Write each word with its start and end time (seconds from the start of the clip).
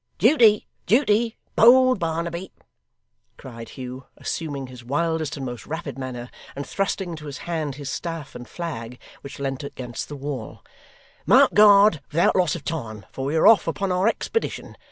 'Duty, 0.17 0.65
duty, 0.87 1.37
bold 1.55 1.99
Barnaby!' 1.99 2.51
cried 3.37 3.69
Hugh, 3.77 4.05
assuming 4.17 4.65
his 4.65 4.83
wildest 4.83 5.37
and 5.37 5.45
most 5.45 5.67
rapid 5.67 5.99
manner, 5.99 6.31
and 6.55 6.65
thrusting 6.65 7.11
into 7.11 7.27
his 7.27 7.37
hand 7.45 7.75
his 7.75 7.91
staff 7.91 8.33
and 8.33 8.47
flag 8.49 8.99
which 9.21 9.37
leant 9.37 9.63
against 9.63 10.09
the 10.09 10.15
wall. 10.15 10.65
'Mount 11.27 11.53
guard 11.53 12.01
without 12.11 12.35
loss 12.35 12.55
of 12.55 12.63
time, 12.65 13.05
for 13.11 13.25
we 13.25 13.35
are 13.35 13.45
off 13.45 13.67
upon 13.67 13.91
our 13.91 14.07
expedition. 14.07 14.75